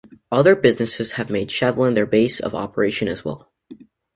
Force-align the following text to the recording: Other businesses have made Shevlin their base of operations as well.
Other 0.31 0.55
businesses 0.55 1.11
have 1.11 1.29
made 1.29 1.49
Shevlin 1.49 1.93
their 1.93 2.07
base 2.07 2.39
of 2.39 2.55
operations 2.55 3.11
as 3.11 3.23
well. 3.23 3.51